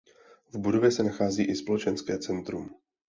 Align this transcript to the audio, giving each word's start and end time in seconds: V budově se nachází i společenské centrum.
V 0.53 0.57
budově 0.59 0.91
se 0.91 1.03
nachází 1.03 1.43
i 1.43 1.55
společenské 1.55 2.17
centrum. 2.17 2.69